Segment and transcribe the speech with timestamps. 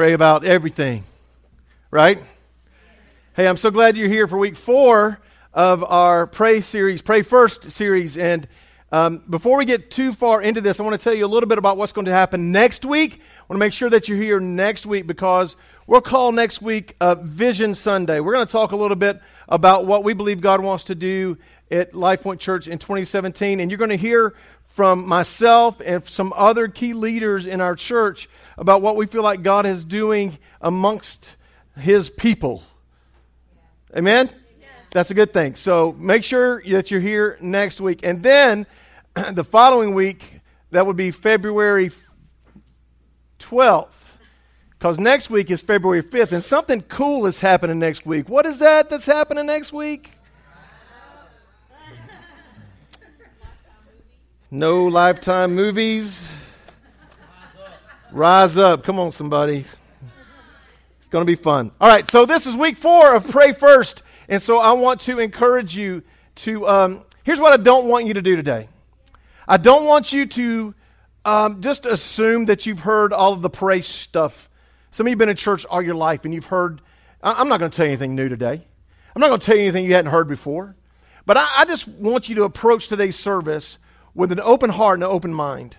[0.00, 1.04] Pray about everything,
[1.90, 2.18] right?
[3.36, 5.20] Hey, I'm so glad you're here for week four
[5.52, 8.16] of our Pray series, Pray First series.
[8.16, 8.48] And
[8.92, 11.50] um, before we get too far into this, I want to tell you a little
[11.50, 13.20] bit about what's going to happen next week.
[13.20, 15.54] I want to make sure that you're here next week because
[15.86, 18.20] we'll call next week uh, Vision Sunday.
[18.20, 19.20] We're going to talk a little bit
[19.50, 21.36] about what we believe God wants to do
[21.70, 23.60] at Life Point Church in 2017.
[23.60, 24.34] And you're going to hear
[24.68, 28.30] from myself and some other key leaders in our church
[28.60, 31.34] about what we feel like God is doing amongst
[31.76, 32.62] His people.
[33.96, 34.28] Amen?
[34.90, 35.54] That's a good thing.
[35.56, 38.04] So make sure that you're here next week.
[38.04, 38.66] And then
[39.32, 40.40] the following week,
[40.72, 41.90] that would be February
[43.38, 43.96] 12th.
[44.70, 48.28] Because next week is February 5th, and something cool is happening next week.
[48.28, 50.10] What is that that's happening next week?
[54.52, 56.29] No lifetime movies.
[58.12, 58.82] Rise up.
[58.82, 59.64] Come on, somebody.
[60.98, 61.70] It's going to be fun.
[61.80, 64.02] All right, so this is week four of Pray First.
[64.28, 66.02] And so I want to encourage you
[66.36, 66.66] to.
[66.66, 68.68] Um, here's what I don't want you to do today
[69.46, 70.74] I don't want you to
[71.24, 74.48] um, just assume that you've heard all of the pray stuff.
[74.90, 76.80] Some of you have been in church all your life and you've heard.
[77.22, 78.66] I'm not going to tell you anything new today.
[79.14, 80.74] I'm not going to tell you anything you hadn't heard before.
[81.26, 83.78] But I, I just want you to approach today's service
[84.14, 85.76] with an open heart and an open mind.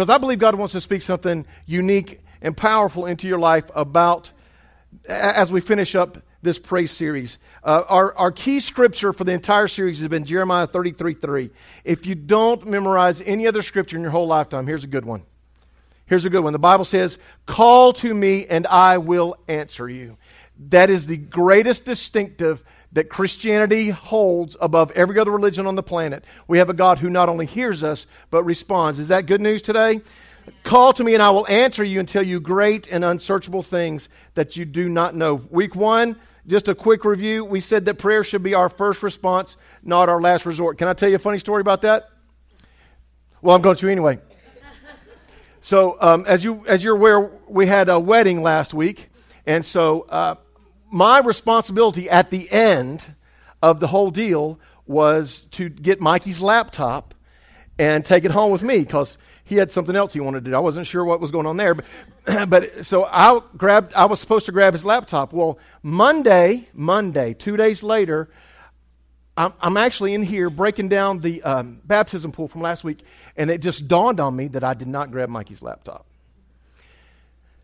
[0.00, 4.30] Because I believe God wants to speak something unique and powerful into your life about
[5.06, 7.36] as we finish up this praise series.
[7.62, 11.50] Uh, our, our key scripture for the entire series has been Jeremiah 33 3.
[11.84, 15.22] If you don't memorize any other scripture in your whole lifetime, here's a good one.
[16.06, 16.54] Here's a good one.
[16.54, 20.16] The Bible says, Call to me and I will answer you.
[20.70, 26.24] That is the greatest distinctive that Christianity holds above every other religion on the planet.
[26.48, 28.98] We have a God who not only hears us, but responds.
[28.98, 30.00] Is that good news today?
[30.64, 34.08] Call to me and I will answer you and tell you great and unsearchable things
[34.34, 35.34] that you do not know.
[35.50, 37.44] Week one, just a quick review.
[37.44, 40.78] We said that prayer should be our first response, not our last resort.
[40.78, 42.08] Can I tell you a funny story about that?
[43.42, 44.18] Well, I'm going to anyway.
[45.62, 49.10] So, um, as you as you're aware, we had a wedding last week,
[49.46, 50.36] and so uh,
[50.90, 53.14] my responsibility at the end
[53.62, 57.14] of the whole deal was to get Mikey's laptop
[57.78, 60.56] and take it home with me because he had something else he wanted to do.
[60.56, 61.84] I wasn't sure what was going on there, but,
[62.48, 63.94] but so I grabbed.
[63.94, 65.32] I was supposed to grab his laptop.
[65.32, 68.28] Well, Monday, Monday, two days later,
[69.36, 73.00] I'm, I'm actually in here breaking down the um, baptism pool from last week,
[73.36, 76.06] and it just dawned on me that I did not grab Mikey's laptop.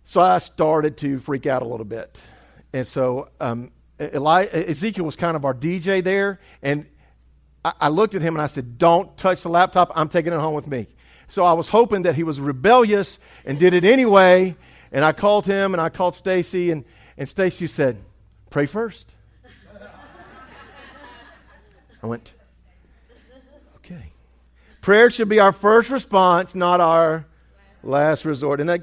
[0.06, 2.22] So I started to freak out a little bit.
[2.76, 6.84] And so um, Eli- Ezekiel was kind of our DJ there, and
[7.64, 9.90] I, I looked at him and I said, Don't touch the laptop.
[9.94, 10.86] I'm taking it home with me.
[11.26, 14.56] So I was hoping that he was rebellious and did it anyway.
[14.92, 16.84] And I called him and I called Stacy, and,
[17.16, 17.96] and Stacy said,
[18.50, 19.14] Pray first.
[22.02, 22.30] I went,
[23.76, 24.12] okay.
[24.82, 27.24] Prayer should be our first response, not our
[27.82, 28.60] last resort.
[28.60, 28.76] And, uh,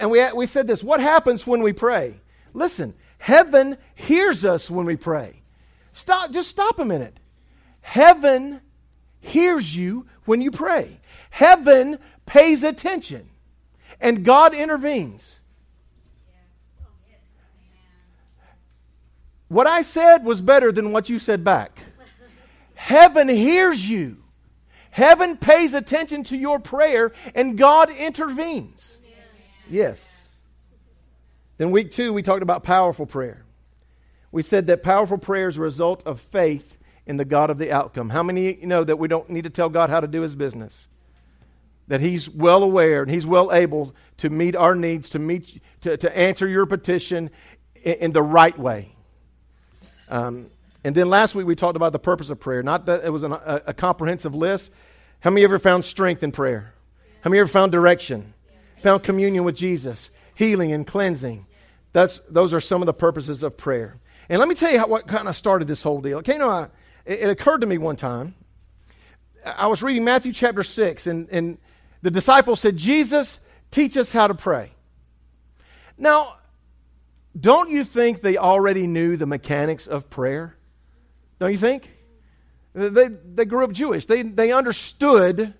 [0.00, 2.14] and we, we said this what happens when we pray?
[2.52, 5.42] Listen, heaven hears us when we pray.
[5.92, 7.18] Stop, just stop a minute.
[7.80, 8.60] Heaven
[9.20, 10.98] hears you when you pray.
[11.30, 13.28] Heaven pays attention,
[14.00, 15.38] and God intervenes.
[19.48, 21.80] What I said was better than what you said back.
[22.74, 24.18] Heaven hears you.
[24.92, 28.98] Heaven pays attention to your prayer and God intervenes.
[29.68, 30.19] Yes.
[31.60, 33.44] Then, week two, we talked about powerful prayer.
[34.32, 37.70] We said that powerful prayer is a result of faith in the God of the
[37.70, 38.08] outcome.
[38.08, 40.34] How many you know that we don't need to tell God how to do his
[40.34, 40.88] business?
[41.88, 45.98] That he's well aware and he's well able to meet our needs, to, meet, to,
[45.98, 47.28] to answer your petition
[47.82, 48.94] in, in the right way.
[50.08, 50.46] Um,
[50.82, 52.62] and then last week we talked about the purpose of prayer.
[52.62, 54.72] Not that it was an, a, a, comprehensive list.
[55.20, 56.72] How many ever found strength in prayer?
[57.20, 58.32] How many ever found direction?
[58.78, 61.44] Found communion with Jesus, healing and cleansing.
[61.92, 63.98] That's, those are some of the purposes of prayer.
[64.28, 66.18] And let me tell you how, what kind of started this whole deal.
[66.18, 66.68] Okay, you know, I,
[67.04, 68.34] it, it, occurred to me one time.
[69.44, 71.58] I was reading Matthew chapter 6, and, and
[72.02, 73.40] The disciples said, Jesus,
[73.70, 74.72] teach us how to pray.
[75.98, 76.36] Now,
[77.38, 80.56] don't you think they already knew the mechanics of prayer?
[81.38, 81.90] Don't you think?
[82.74, 84.06] They, they grew up Jewish.
[84.06, 85.54] They, they understood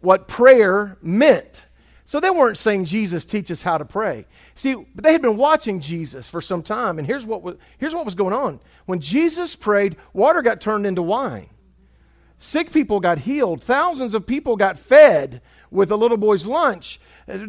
[0.00, 1.64] what prayer meant.
[2.10, 4.26] So they weren't saying, Jesus, teach us how to pray.
[4.56, 7.94] See, but they had been watching Jesus for some time, and here's what was, here's
[7.94, 8.58] what was going on.
[8.86, 11.50] When Jesus prayed, water got turned into wine.
[12.36, 13.62] Sick people got healed.
[13.62, 15.40] Thousands of people got fed
[15.70, 17.00] with a little boy's lunch.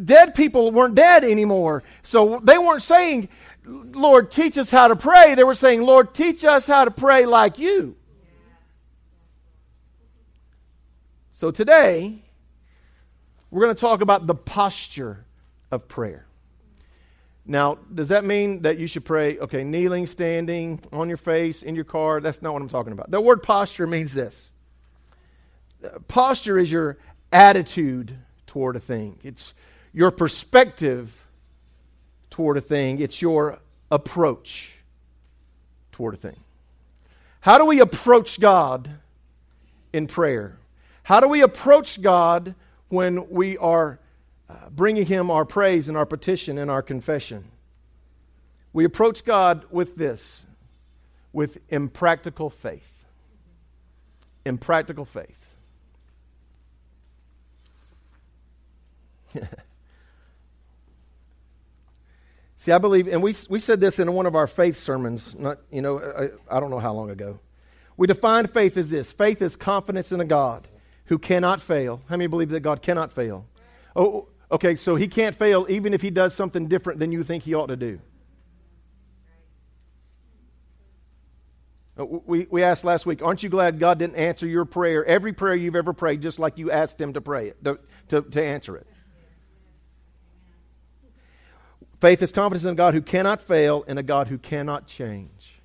[0.06, 1.82] Dead people weren't dead anymore.
[2.04, 3.30] So they weren't saying,
[3.66, 5.34] Lord, teach us how to pray.
[5.34, 7.96] They were saying, Lord, teach us how to pray like you.
[11.32, 12.26] So today,
[13.52, 15.26] we're going to talk about the posture
[15.70, 16.26] of prayer.
[17.46, 21.76] Now, does that mean that you should pray, okay, kneeling, standing, on your face, in
[21.76, 22.22] your car?
[22.22, 23.12] That's not what I'm talking about.
[23.12, 24.52] The word posture means this
[26.08, 26.98] posture is your
[27.32, 28.16] attitude
[28.46, 29.54] toward a thing, it's
[29.94, 31.26] your perspective
[32.30, 33.60] toward a thing, it's your
[33.92, 34.76] approach
[35.92, 36.38] toward a thing.
[37.42, 38.90] How do we approach God
[39.92, 40.58] in prayer?
[41.04, 42.54] How do we approach God
[42.92, 44.00] when we are
[44.50, 47.46] uh, bringing Him our praise and our petition and our confession.
[48.74, 50.44] We approach God with this,
[51.32, 53.06] with impractical faith.
[54.46, 55.56] Impractical faith.
[62.58, 65.60] See, I believe, and we, we said this in one of our faith sermons, not,
[65.72, 67.40] you know, I, I don't know how long ago.
[67.98, 70.68] We defined faith as this faith is confidence in a God
[71.12, 72.02] who cannot fail.
[72.08, 73.46] How many believe that God cannot fail?
[73.98, 77.44] Oh, okay, so he can't fail even if he does something different than you think
[77.44, 78.00] he ought to do.
[82.00, 85.34] Uh, we, we asked last week, aren't you glad God didn't answer your prayer, every
[85.34, 88.42] prayer you've ever prayed, just like you asked Him to pray it, to, to, to
[88.42, 88.88] answer it?
[92.00, 95.60] Faith is confidence in a God who cannot fail and a God who cannot change.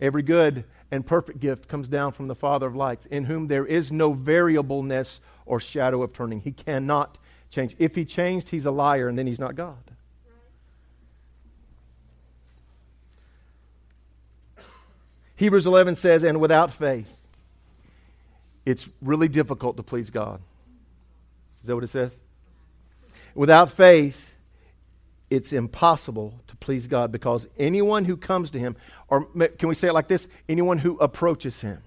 [0.00, 3.66] Every good and perfect gift comes down from the Father of lights, in whom there
[3.66, 6.40] is no variableness or shadow of turning.
[6.40, 7.18] He cannot
[7.50, 7.74] change.
[7.78, 9.76] If he changed, he's a liar, and then he's not God.
[15.36, 17.12] Hebrews 11 says, and without faith,
[18.64, 20.40] it's really difficult to please God.
[21.60, 22.14] Is that what it says?
[23.34, 24.34] Without faith,
[25.28, 28.76] it's impossible please God because anyone who comes to Him,
[29.06, 30.26] or can we say it like this?
[30.48, 31.80] Anyone who approaches Him,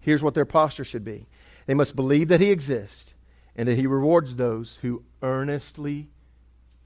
[0.00, 1.26] here's what their posture should be
[1.66, 3.12] they must believe that He exists
[3.54, 6.08] and that He rewards those who earnestly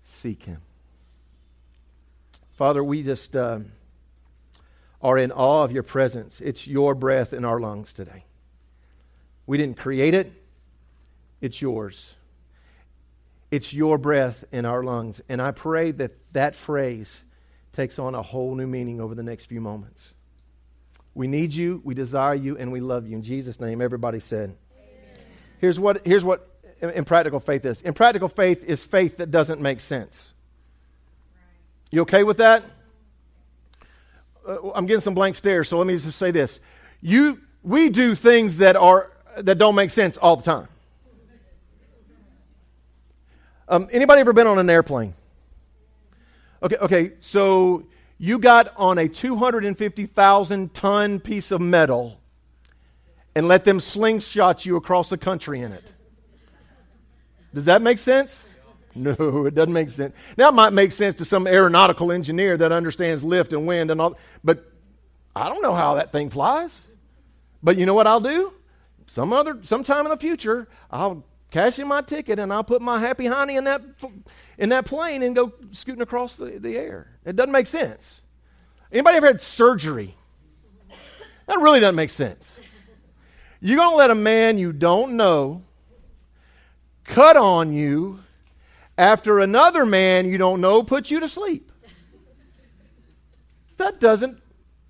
[0.05, 0.61] seek Him.
[2.55, 3.61] Father, we just uh,
[5.01, 6.41] are in awe of your presence.
[6.41, 8.25] It's your breath in our lungs today.
[9.47, 10.33] We didn't create it,
[11.41, 12.17] it's yours.
[13.51, 15.21] It's your breath in our lungs.
[15.29, 17.25] And I pray that that phrase
[17.73, 20.13] takes on a whole new meaning over the next few moments.
[21.15, 23.17] We need you, we desire you, and we love you.
[23.17, 24.55] In Jesus' name, everybody said.
[24.77, 25.25] Amen.
[25.59, 26.51] Here's what, here's what
[26.81, 30.33] impractical faith is impractical faith is faith that doesn't make sense.
[31.91, 32.63] You okay with that?
[34.47, 36.61] Uh, I'm getting some blank stares, so let me just say this.
[37.01, 40.69] You, we do things that, are, that don't make sense all the time.
[43.69, 45.15] Um, anybody ever been on an airplane?
[46.63, 47.87] Okay, okay, so
[48.19, 52.21] you got on a 250,000 ton piece of metal
[53.35, 55.85] and let them slingshot you across the country in it.
[57.53, 58.49] Does that make sense?
[58.95, 60.17] No, it doesn't make sense.
[60.39, 64.01] Now, it might make sense to some aeronautical engineer that understands lift and wind and
[64.01, 64.73] all, but
[65.35, 66.87] I don't know how that thing flies.
[67.63, 68.55] But you know what I'll do?
[69.07, 71.25] Some other, sometime in the future, I'll
[71.57, 73.81] cash in my ticket and I'll put my happy honey in that,
[74.59, 77.19] in that plane and go scooting across the, the air.
[77.25, 78.21] It doesn't make sense.
[78.93, 80.17] Anybody ever had surgery?
[81.47, 82.61] That really doesn't make sense.
[83.61, 85.63] You're going to let a man you don't know
[87.05, 88.21] cut on you
[88.99, 91.73] after another man you don't know put you to sleep.
[93.79, 94.43] That doesn't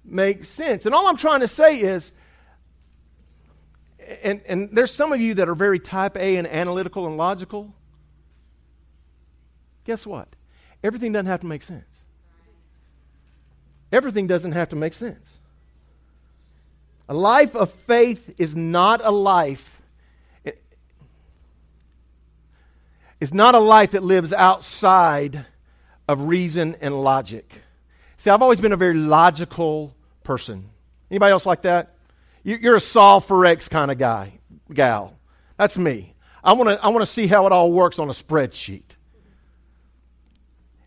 [0.04, 0.84] make sense.
[0.84, 2.10] And all I'm trying to say is
[4.22, 7.74] and, and there's some of you that are very type A and analytical and logical.
[9.84, 10.28] Guess what?
[10.82, 12.04] Everything doesn't have to make sense.
[13.92, 15.38] Everything doesn't have to make sense.
[17.08, 19.80] A life of faith is not a life.
[23.20, 25.46] It's not a life that lives outside
[26.06, 27.62] of reason and logic.
[28.18, 30.68] See, I've always been a very logical person.
[31.10, 31.95] Anybody else like that?
[32.46, 34.38] You're a solve for X kind of guy,
[34.72, 35.18] gal.
[35.56, 36.14] That's me.
[36.44, 38.84] I want to I want to see how it all works on a spreadsheet.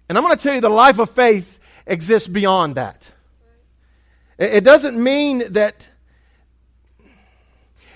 [0.07, 3.11] And I'm going to tell you the life of faith exists beyond that.
[4.37, 5.89] It doesn't mean that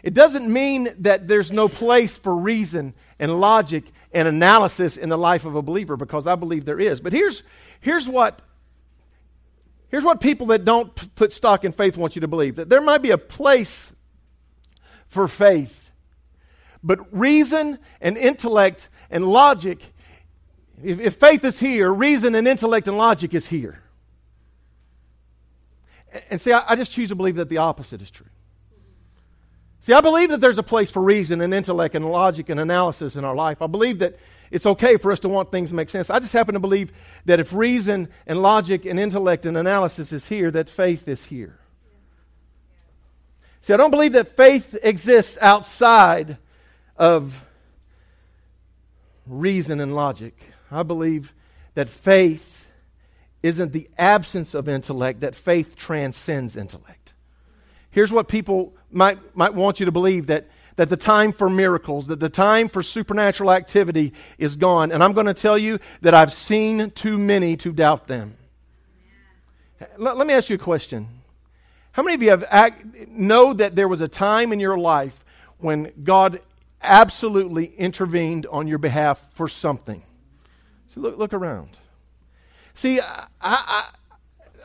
[0.04, 5.18] it doesn't mean that there's no place for reason and logic and analysis in the
[5.18, 7.00] life of a believer because I believe there is.
[7.00, 7.44] But here's,
[7.80, 8.42] here's, what,
[9.94, 12.68] here's what people that don't p- put stock in faith want you to believe that
[12.68, 13.94] there might be a place
[15.06, 15.92] for faith,
[16.84, 19.94] but reason and intellect and logic,
[20.84, 23.84] if, if faith is here, reason and intellect and logic is here.
[26.32, 28.26] And see, I, I just choose to believe that the opposite is true.
[29.80, 33.16] See, I believe that there's a place for reason and intellect and logic and analysis
[33.16, 33.62] in our life.
[33.62, 34.18] I believe that
[34.54, 36.12] it's okay for us to want things to make sense.
[36.12, 36.94] I just happen to believe
[37.26, 41.58] that if reason and logic and intellect and analysis is here, that faith is here.
[43.62, 46.38] See, I don't believe that faith exists outside
[46.98, 47.46] of
[49.26, 50.38] reason and logic.
[50.70, 51.34] I believe
[51.74, 52.70] that faith
[53.42, 57.14] isn't the absence of intellect, that faith transcends intellect.
[57.90, 62.08] Here's what people might, might want you to believe that, that the time for miracles,
[62.08, 64.92] that the time for supernatural activity is gone.
[64.92, 68.36] And I'm going to tell you that I've seen too many to doubt them.
[69.98, 71.08] Let, let me ask you a question.
[71.92, 75.24] How many of you have act, know that there was a time in your life
[75.60, 76.40] when God
[76.82, 80.02] absolutely intervened on your behalf for something?
[80.88, 81.70] See, look, look around.
[82.74, 83.90] See, I, I,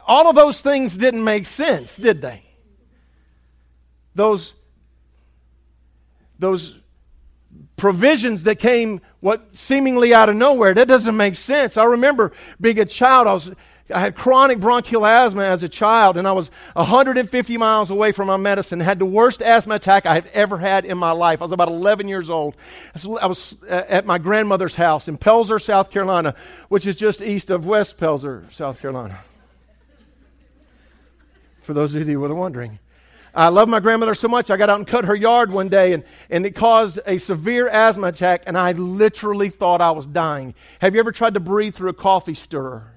[0.07, 2.45] all of those things didn't make sense, did they?
[4.19, 4.53] those,
[6.39, 6.79] those
[7.77, 10.75] provisions that came what seemingly out of nowhere.
[10.75, 11.77] That doesn't make sense.
[11.77, 13.51] I remember being a child, I was
[13.93, 18.27] I had chronic bronchial asthma as a child, and I was 150 miles away from
[18.27, 18.81] my medicine.
[18.81, 21.41] Had the worst asthma attack I had ever had in my life.
[21.41, 22.55] I was about 11 years old.
[22.95, 26.35] I was uh, at my grandmother's house in Pelzer, South Carolina,
[26.69, 29.21] which is just east of West Pelzer, South Carolina.
[31.63, 32.79] For those of you who were wondering.
[33.39, 35.93] I love my grandmother so much, I got out and cut her yard one day,
[35.93, 40.57] and, and it caused a severe asthma attack, and I literally thought I was dying.
[40.81, 42.93] Have you ever tried to breathe through a coffee stirrer?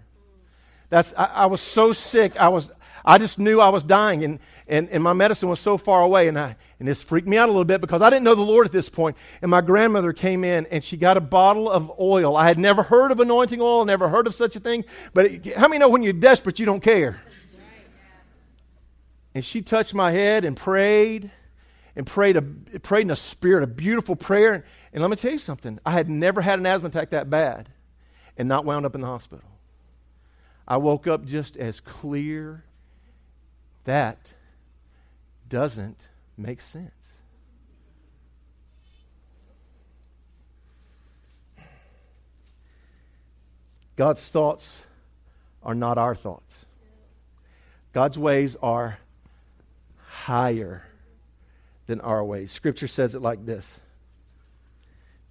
[0.89, 2.71] That's, I, I was so sick, I, was,
[3.05, 6.27] I just knew I was dying, and, and, and my medicine was so far away,
[6.27, 8.41] and, I, and this freaked me out a little bit because I didn't know the
[8.41, 9.17] Lord at this point.
[9.43, 12.35] And my grandmother came in, and she got a bottle of oil.
[12.35, 15.55] I had never heard of anointing oil, never heard of such a thing, but it,
[15.55, 17.21] how many know when you're desperate, you don't care?
[19.33, 21.31] And she touched my head and prayed
[21.95, 24.65] and prayed, a, prayed in a spirit, a beautiful prayer.
[24.93, 27.69] And let me tell you something I had never had an asthma attack that bad
[28.37, 29.45] and not wound up in the hospital.
[30.67, 32.63] I woke up just as clear.
[33.85, 34.33] That
[35.49, 36.07] doesn't
[36.37, 37.21] make sense.
[43.95, 44.81] God's thoughts
[45.61, 46.65] are not our thoughts.
[47.93, 48.97] God's ways are
[50.25, 50.83] higher
[51.87, 52.51] than our ways.
[52.51, 53.81] Scripture says it like this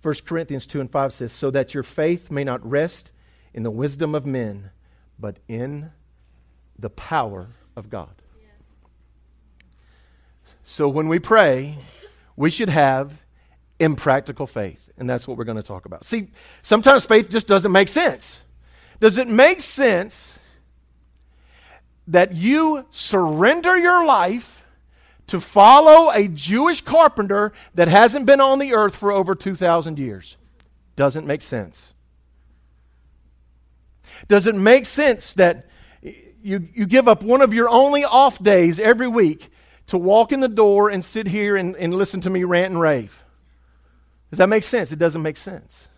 [0.02, 3.12] 1 Corinthians 2 and 5 says, So that your faith may not rest
[3.52, 4.70] in the wisdom of men,
[5.18, 5.92] but in
[6.78, 8.10] the power of God.
[10.64, 11.78] So when we pray,
[12.36, 13.12] we should have
[13.78, 14.88] impractical faith.
[14.96, 16.04] And that's what we're going to talk about.
[16.04, 16.28] See,
[16.62, 18.40] sometimes faith just doesn't make sense.
[19.00, 20.38] Does it make sense
[22.06, 24.59] that you surrender your life
[25.30, 30.36] to follow a Jewish carpenter that hasn't been on the earth for over 2,000 years.
[30.96, 31.94] Doesn't make sense.
[34.26, 35.68] Does it make sense that
[36.02, 39.50] you, you give up one of your only off days every week
[39.86, 42.80] to walk in the door and sit here and, and listen to me rant and
[42.80, 43.22] rave?
[44.30, 44.90] Does that make sense?
[44.90, 45.88] It doesn't make sense.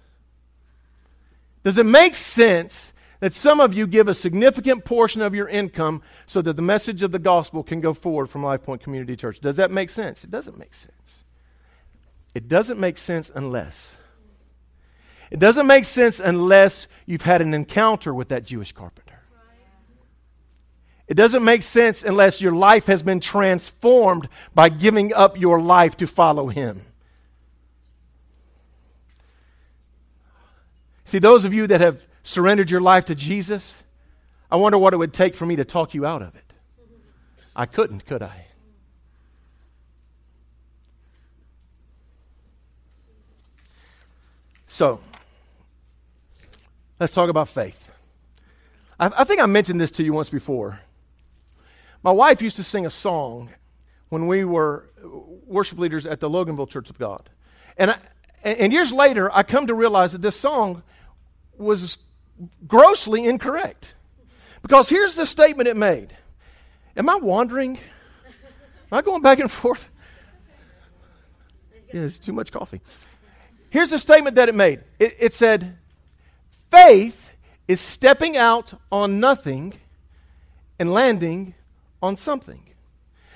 [1.64, 2.91] Does it make sense
[3.22, 7.04] that some of you give a significant portion of your income so that the message
[7.04, 9.38] of the gospel can go forward from Life Point Community Church.
[9.38, 10.24] Does that make sense?
[10.24, 11.22] It doesn't make sense.
[12.34, 13.96] It doesn't make sense unless.
[15.30, 19.20] It doesn't make sense unless you've had an encounter with that Jewish carpenter.
[21.06, 25.96] It doesn't make sense unless your life has been transformed by giving up your life
[25.98, 26.86] to follow him.
[31.04, 33.82] See, those of you that have surrendered your life to Jesus,
[34.50, 36.52] I wonder what it would take for me to talk you out of it.
[37.54, 38.46] I couldn't, could I?
[44.66, 45.00] So,
[46.98, 47.90] let's talk about faith.
[48.98, 50.80] I, I, think I mentioned this to you once before.
[52.02, 53.50] My wife used to sing a song
[54.08, 54.88] when we were
[55.46, 57.28] worship leaders at the Loganville Church of God.
[57.76, 57.98] And I,
[58.44, 60.82] And, and years later, I come to realize that this song
[61.56, 61.98] was
[62.66, 63.94] grossly incorrect.
[64.62, 66.14] Because here's the statement it made
[66.96, 67.76] Am I wandering?
[67.76, 69.88] Am I going back and forth?
[71.92, 72.80] Yeah, it's too much coffee.
[73.70, 75.78] Here's the statement that it made it, it said,
[76.70, 77.32] Faith
[77.68, 79.74] is stepping out on nothing
[80.78, 81.54] and landing
[82.02, 82.62] on something.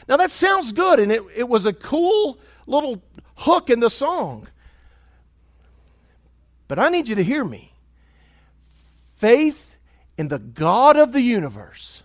[0.09, 3.03] Now that sounds good, and it, it was a cool little
[3.37, 4.49] hook in the song.
[6.69, 7.73] But I need you to hear me.
[9.17, 9.77] Faith
[10.17, 12.03] in the God of the universe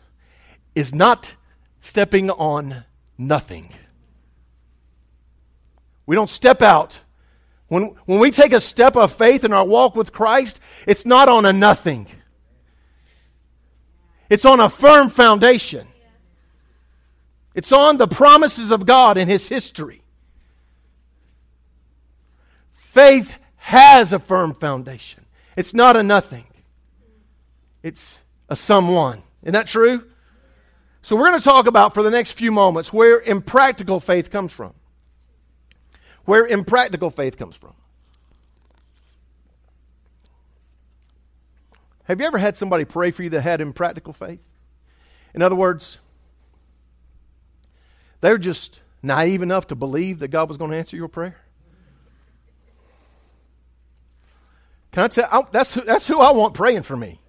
[0.76, 1.36] is not
[1.80, 2.86] stepping on
[3.18, 3.70] nothing.
[6.06, 7.02] We don't step out.
[7.68, 11.30] When, when we take a step of faith in our walk with Christ, it's not
[11.30, 12.08] on a nothing,
[14.30, 15.88] it's on a firm foundation.
[17.54, 20.04] It's on the promises of God in His history.
[22.72, 25.26] Faith has a firm foundation.
[25.58, 26.46] It's not a nothing,
[27.84, 29.24] it's a someone.
[29.44, 30.04] Isn't that true?
[31.02, 34.54] So, we're going to talk about for the next few moments where impractical faith comes
[34.54, 34.74] from.
[36.26, 37.74] Where impractical faith comes from.
[42.04, 44.42] Have you ever had somebody pray for you that had impractical faith?
[45.34, 45.98] In other words,
[48.20, 51.38] they're just naive enough to believe that God was going to answer your prayer.
[54.92, 55.30] Can I tell?
[55.32, 57.21] I, that's who, that's who I want praying for me.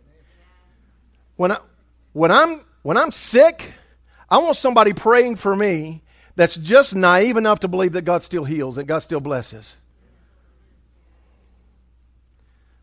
[1.43, 1.59] When I
[2.13, 3.73] when I'm when I'm sick,
[4.31, 6.05] I want somebody praying for me
[6.37, 9.77] that's just naive enough to believe that God still heals and God still blesses.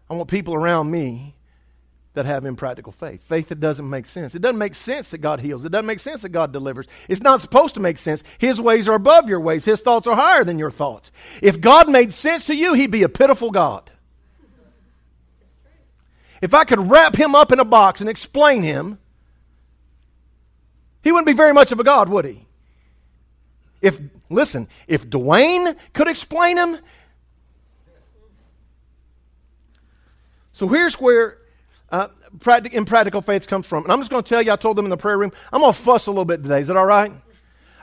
[0.09, 1.35] I want people around me
[2.15, 3.23] that have impractical faith.
[3.23, 4.35] Faith that doesn't make sense.
[4.35, 5.63] It doesn't make sense that God heals.
[5.63, 6.87] It doesn't make sense that God delivers.
[7.07, 8.25] It's not supposed to make sense.
[8.39, 9.63] His ways are above your ways.
[9.63, 11.13] His thoughts are higher than your thoughts.
[11.41, 13.89] If God made sense to you, he'd be a pitiful God.
[16.41, 18.97] If I could wrap him up in a box and explain him,
[21.03, 22.45] he wouldn't be very much of a God, would he?
[23.81, 23.99] If,
[24.29, 26.79] listen, if Dwayne could explain him,
[30.51, 31.37] so here's where
[31.91, 32.09] uh,
[32.71, 33.83] impractical faith comes from.
[33.83, 35.61] And I'm just going to tell you, I told them in the prayer room, I'm
[35.61, 36.61] going to fuss a little bit today.
[36.61, 37.11] Is that all right?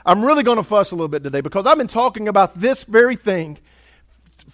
[0.05, 2.83] I'm really going to fuss a little bit today because I've been talking about this
[2.83, 3.57] very thing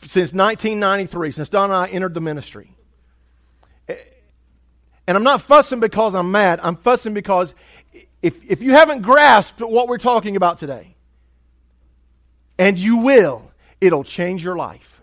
[0.02, 2.74] since 1993, since Don and I entered the ministry.
[5.08, 6.60] And I'm not fussing because I'm mad.
[6.64, 7.54] I'm fussing because
[8.22, 10.96] if, if you haven't grasped what we're talking about today,
[12.58, 15.02] and you will, it'll change your life.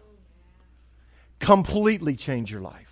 [1.38, 2.90] Completely change your life.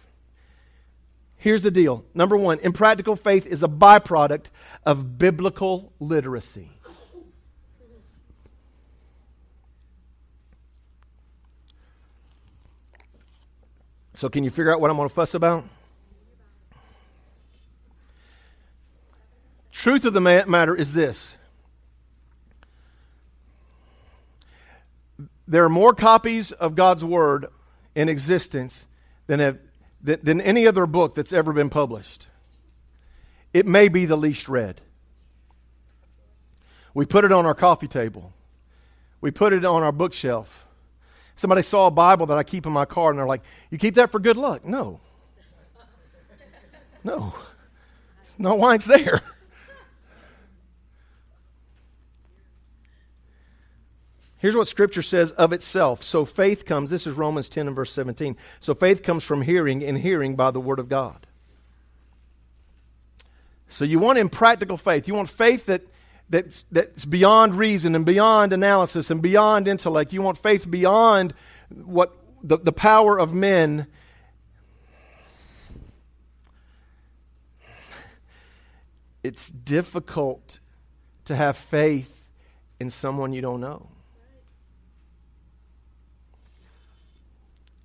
[1.36, 2.04] Here's the deal.
[2.14, 4.46] Number one, impractical faith is a byproduct
[4.84, 6.70] of biblical literacy.
[14.14, 15.64] So, can you figure out what I'm going to fuss about?
[19.78, 21.36] Truth of the matter is this
[25.46, 27.46] there are more copies of God's Word
[27.94, 28.88] in existence
[29.28, 29.58] than, have,
[30.02, 32.26] than any other book that's ever been published.
[33.54, 34.80] It may be the least read.
[36.92, 38.32] We put it on our coffee table,
[39.20, 40.66] we put it on our bookshelf.
[41.36, 43.94] Somebody saw a Bible that I keep in my car and they're like, You keep
[43.94, 44.64] that for good luck?
[44.64, 44.98] No.
[47.04, 47.32] No.
[48.38, 49.22] No why it's there.
[54.38, 56.02] Here's what Scripture says of itself.
[56.02, 58.36] So faith comes, this is Romans 10 and verse 17.
[58.60, 61.26] So faith comes from hearing, and hearing by the Word of God.
[63.68, 65.08] So you want impractical faith.
[65.08, 65.82] You want faith that,
[66.30, 70.12] that's, that's beyond reason and beyond analysis and beyond intellect.
[70.12, 71.34] You want faith beyond
[71.68, 73.88] what the, the power of men.
[79.24, 80.60] It's difficult
[81.24, 82.28] to have faith
[82.78, 83.88] in someone you don't know.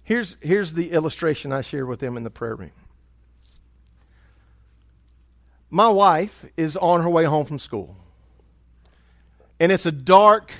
[0.03, 2.71] Here's, here's the illustration I shared with them in the prayer room.
[5.69, 7.95] My wife is on her way home from school.
[9.59, 10.51] And it's a dark,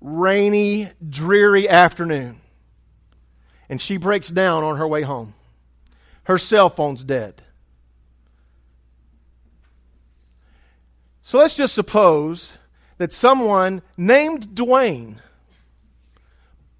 [0.00, 2.40] rainy, dreary afternoon.
[3.68, 5.34] And she breaks down on her way home.
[6.24, 7.42] Her cell phone's dead.
[11.22, 12.52] So let's just suppose
[12.98, 15.16] that someone named Dwayne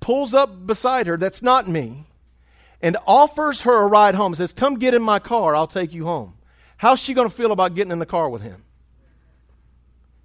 [0.01, 2.06] pulls up beside her, that's not me,
[2.83, 6.05] and offers her a ride home, says, Come get in my car, I'll take you
[6.07, 6.35] home.
[6.77, 8.62] How's she going to feel about getting in the car with him?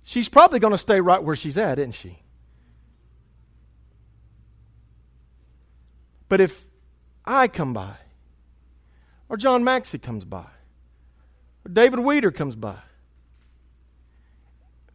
[0.03, 2.19] She's probably going to stay right where she's at, isn't she?
[6.27, 6.65] But if
[7.25, 7.95] I come by,
[9.29, 10.45] or John Maxey comes by,
[11.65, 12.77] or David Weeder comes by,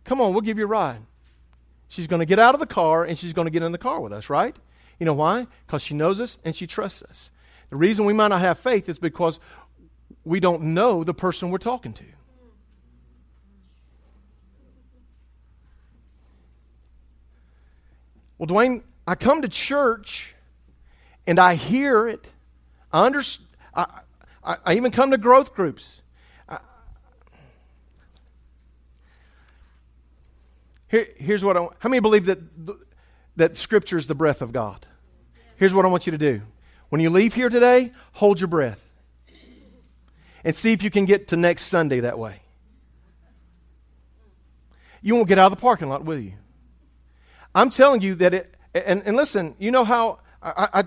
[0.05, 1.01] come on, we'll give you a ride.
[1.89, 3.79] She's going to get out of the car and she's going to get in the
[3.79, 4.57] car with us, right?
[4.99, 5.47] You know why?
[5.67, 7.31] Because she knows us and she trusts us.
[7.71, 9.41] The reason we might not have faith is because
[10.25, 12.05] we don't know the person we're talking to.
[18.39, 20.35] Well, Dwayne, I come to church
[21.27, 22.29] and I hear it.
[22.93, 23.23] I, under,
[23.75, 24.01] I,
[24.45, 26.01] I, I even come to growth groups.
[30.89, 31.77] Here, here's what I want.
[31.81, 32.39] How many believe that,
[33.37, 34.87] that Scripture is the breath of God?
[35.57, 36.43] Here's what I want you to do.
[36.89, 38.91] When you leave here today, hold your breath
[40.45, 42.41] and see if you can get to next Sunday that way.
[45.03, 46.33] You won't get out of the parking lot, will you?
[47.55, 50.85] I'm telling you that it, and, and listen, you know how I, I,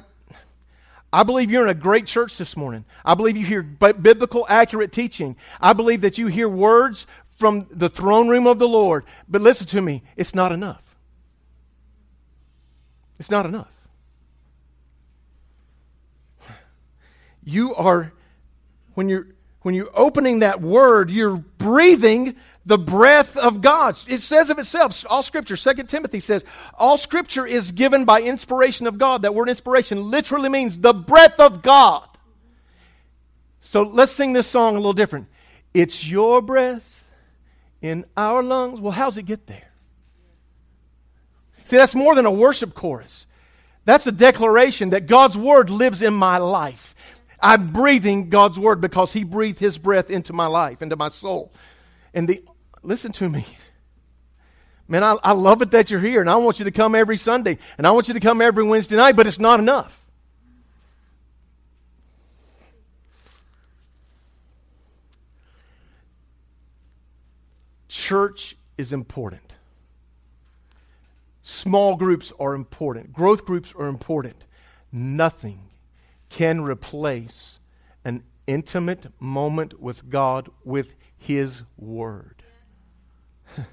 [1.12, 2.86] I believe you're in a great church this morning.
[3.04, 5.36] I believe you hear biblical, accurate teaching.
[5.60, 9.06] I believe that you hear words from the throne room of the Lord.
[9.28, 10.96] But listen to me, it's not enough.
[13.18, 13.79] It's not enough.
[17.44, 18.14] You are,
[18.94, 19.28] when you're,
[19.62, 23.98] when you're opening that word, you're breathing the breath of God.
[24.08, 26.46] It says of itself, all scripture, Second Timothy says,
[26.78, 29.24] all scripture is given by inspiration of God.
[29.24, 32.08] That word inspiration literally means the breath of God.
[33.62, 35.28] So let's sing this song a little different.
[35.74, 37.10] It's your breath
[37.82, 38.82] in our lungs.
[38.82, 39.72] Well, how's it get there?
[41.66, 43.28] See, that's more than a worship chorus.
[43.86, 46.96] That's a declaration that God's word lives in my life.
[47.42, 51.54] I'm breathing God's word because He breathed His breath into my life, into my soul.
[52.14, 52.44] And the
[52.84, 53.46] listen to me.
[54.88, 57.18] Man, I, I love it that you're here, and I want you to come every
[57.18, 59.96] Sunday, and I want you to come every Wednesday night, but it's not enough.
[67.88, 69.54] Church is important.
[71.44, 73.14] Small groups are important.
[73.14, 74.44] Growth groups are important.
[74.92, 75.69] Nothing
[76.30, 77.60] can replace
[78.06, 82.44] an intimate moment with God with His Word.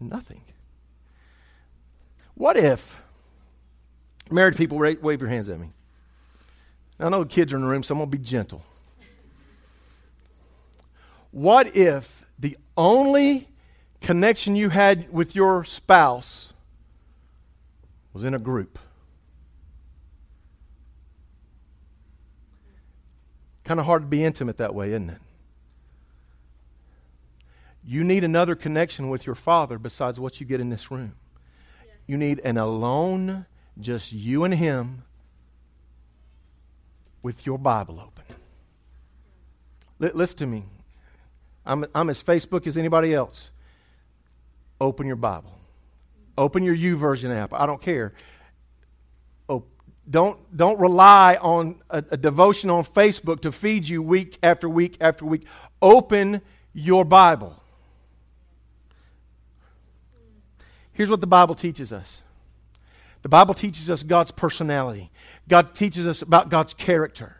[0.00, 0.42] Nothing.
[2.34, 3.00] What if,
[4.30, 5.70] married people, wave your hands at me.
[6.98, 8.62] I know kids are in the room, so I'm going to be gentle.
[11.30, 13.48] What if the only
[14.00, 16.52] connection you had with your spouse
[18.12, 18.78] was in a group?
[23.72, 25.18] Kind of hard to be intimate that way, isn't it?
[27.82, 31.14] You need another connection with your Father besides what you get in this room.
[31.80, 31.94] Yes.
[32.06, 33.46] You need an alone,
[33.80, 35.04] just you and Him,
[37.22, 38.24] with your Bible open.
[40.02, 40.64] L- listen to me.
[41.64, 43.48] I'm, I'm as Facebook as anybody else.
[44.82, 45.58] Open your Bible.
[46.36, 47.54] Open your YouVersion app.
[47.54, 48.12] I don't care.
[50.12, 54.98] Don't, don't rely on a, a devotion on Facebook to feed you week after week
[55.00, 55.46] after week.
[55.80, 56.42] Open
[56.74, 57.58] your Bible.
[60.92, 62.22] Here's what the Bible teaches us
[63.22, 65.10] the Bible teaches us God's personality,
[65.48, 67.38] God teaches us about God's character.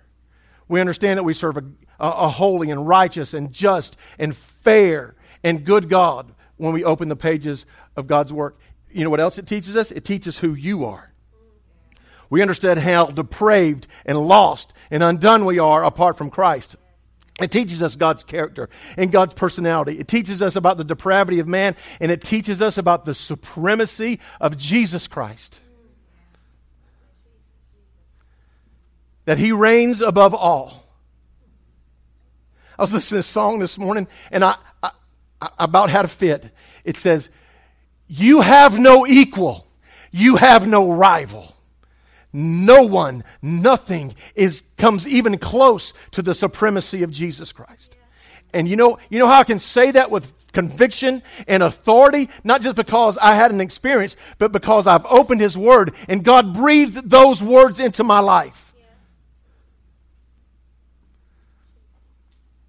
[0.66, 1.64] We understand that we serve a,
[2.00, 7.16] a, holy and righteous and just and fair and good God when we open the
[7.16, 8.58] pages of God's work.
[8.90, 9.90] You know what else it teaches us?
[9.90, 11.11] It teaches who you are.
[12.32, 16.76] We understand how depraved and lost and undone we are apart from Christ.
[17.42, 19.98] It teaches us God's character and God's personality.
[19.98, 24.18] It teaches us about the depravity of man, and it teaches us about the supremacy
[24.40, 25.60] of Jesus Christ.
[29.26, 30.86] That he reigns above all.
[32.78, 34.92] I was listening to a song this morning, and I, I,
[35.42, 36.50] I about how to fit.
[36.82, 37.28] It says,
[38.08, 39.66] You have no equal,
[40.10, 41.51] you have no rival.
[42.32, 47.98] No one, nothing is comes even close to the supremacy of Jesus Christ.
[48.54, 52.62] And you know, you know how I can say that with conviction and authority, not
[52.62, 57.10] just because I had an experience, but because I've opened His Word and God breathed
[57.10, 58.74] those words into my life.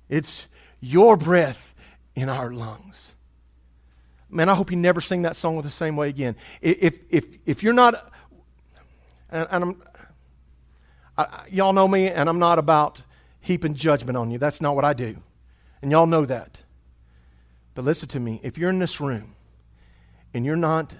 [0.10, 0.46] It's
[0.80, 1.74] your breath
[2.16, 3.14] in our lungs.
[4.30, 6.36] Man, I hope you never sing that song the same way again.
[6.62, 8.13] If, if, if you're not
[9.34, 9.84] and, and I'm,
[11.18, 13.02] I, y'all know me, and I'm not about
[13.42, 14.38] heaping judgment on you.
[14.38, 15.18] That's not what I do.
[15.82, 16.62] And y'all know that.
[17.76, 18.40] But listen to me.
[18.44, 19.36] If you're in this room
[20.34, 20.94] and you're not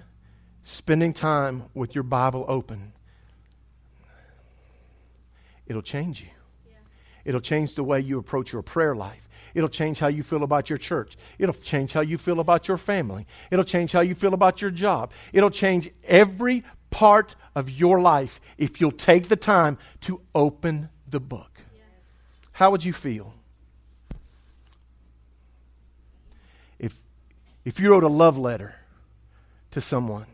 [0.64, 2.94] spending time with your Bible open,
[5.68, 6.28] it'll change you.
[7.24, 9.30] It'll change the way you approach your prayer life.
[9.54, 11.16] It'll change how you feel about your church.
[11.38, 13.26] It'll change how you feel about your family.
[13.52, 15.12] It'll change how you feel about your job.
[15.32, 21.20] It'll change every part of your life if you'll take the time to open the
[21.20, 21.60] book.
[21.76, 21.84] Yes.
[22.52, 23.34] How would you feel
[26.78, 26.96] if,
[27.66, 28.76] if you wrote a love letter
[29.72, 30.28] to someone,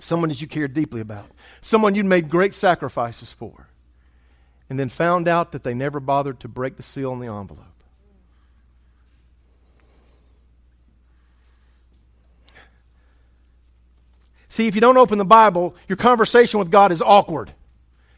[0.00, 1.26] someone that you care deeply about,
[1.62, 3.68] someone you'd made great sacrifices for,
[4.68, 7.73] and then found out that they never bothered to break the seal on the envelope?
[14.54, 17.52] See, if you don't open the Bible, your conversation with God is awkward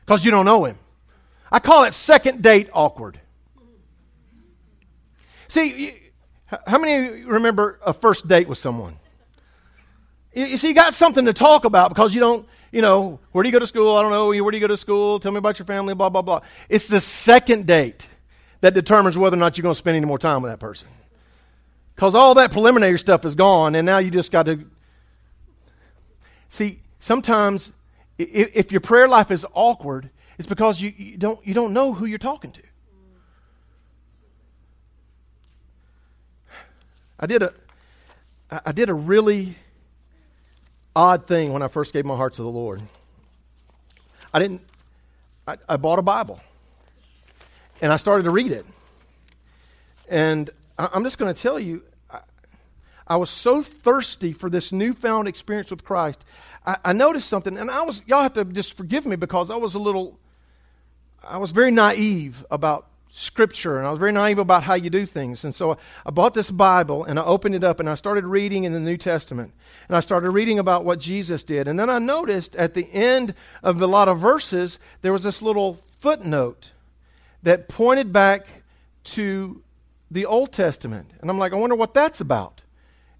[0.05, 0.77] because you don't know Him.
[1.51, 3.19] I call it second date awkward.
[5.49, 5.97] See,
[6.45, 8.99] how many of you remember a first date with someone?
[10.35, 13.49] You see, you got something to talk about because you don't, you know, where do
[13.49, 13.97] you go to school?
[13.97, 14.27] I don't know.
[14.27, 15.19] Where do you go to school?
[15.19, 16.41] Tell me about your family, blah, blah, blah.
[16.69, 18.09] It's the second date
[18.61, 20.89] that determines whether or not you're going to spend any more time with that person.
[21.95, 24.67] Because all that preliminary stuff is gone, and now you just got to
[26.49, 27.73] See, sometimes
[28.19, 32.07] if, your prayer life is awkward, it's because you, you, don't, you don't know who
[32.07, 32.63] you're talking to.
[37.19, 37.53] I did a,
[38.51, 39.57] I did a really
[40.95, 42.83] odd thing when I first gave my heart to the Lord.
[44.33, 44.63] I didn't,
[45.47, 46.41] I, I bought a Bible
[47.81, 48.67] and I started to read it.
[50.09, 51.83] And I, I'm just going to tell you,
[53.07, 56.25] I was so thirsty for this newfound experience with Christ.
[56.65, 59.57] I, I, noticed something, and I was, y'all have to just forgive me because I
[59.57, 60.19] was a little,
[61.23, 65.07] I was very naive about Scripture, and I was very naive about how you do
[65.07, 65.45] things.
[65.45, 68.65] And so I bought this Bible, and I opened it up, and I started reading
[68.65, 69.53] in the New Testament.
[69.89, 71.69] And I started reading about what Jesus did.
[71.69, 75.41] And then I noticed at the end of a lot of verses, there was this
[75.41, 76.73] little footnote
[77.45, 78.49] that pointed back
[79.05, 79.63] to
[80.11, 81.13] the Old Testament.
[81.21, 82.63] And I'm like, I wonder what that's about.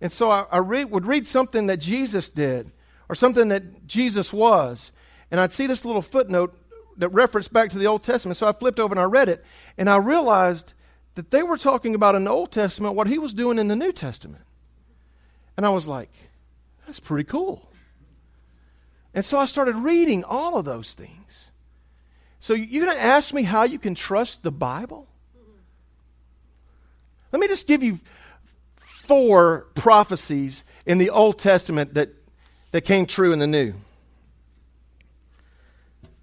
[0.01, 2.71] And so I, I read, would read something that Jesus did
[3.09, 4.93] or something that Jesus was,
[5.31, 6.59] and I'd see this little footnote
[6.99, 8.37] that referenced back to the Old Testament.
[8.37, 9.45] So I flipped over and I read it,
[9.79, 10.73] and I realized
[11.15, 13.77] that they were talking about in the Old Testament what he was doing in the
[13.77, 14.45] New Testament.
[15.57, 16.11] And I was like,
[16.85, 17.71] that's pretty cool.
[19.15, 21.51] And so I started reading all of those things.
[22.39, 25.09] So you're going to ask me how you can trust the Bible?
[27.33, 27.99] Let me just give you
[29.07, 32.11] four prophecies in the Old Testament that,
[32.73, 33.75] that came true in the New.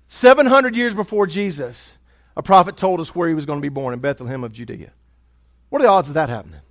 [0.07, 1.93] 700 years before Jesus,
[2.37, 4.91] a prophet told us where he was going to be born in Bethlehem of Judea.
[5.69, 6.61] What are the odds of that happening?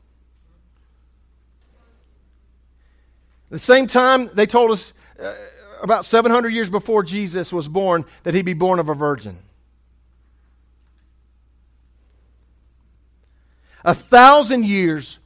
[3.46, 5.35] At the same time, they told us uh,
[5.83, 9.37] about 700 years before Jesus was born that he'd be born of a virgin.
[13.85, 15.18] A thousand years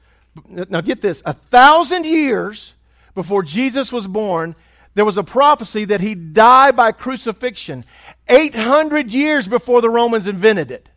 [0.48, 2.74] now get this, a thousand years
[3.14, 4.54] before Jesus was born,
[4.94, 7.84] there was a prophecy that he'd die by crucifixion
[8.28, 10.88] 800 years before the Romans invented it.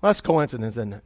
[0.00, 1.04] Well, that's coincidence, isn't it?